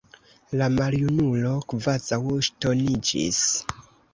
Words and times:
La 0.61 0.69
maljunulo 0.77 1.51
kvazaŭ 1.73 2.21
ŝtoniĝis. 2.49 3.47